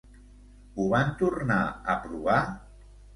[0.79, 1.57] Ho van tornar
[1.91, 2.39] a provar?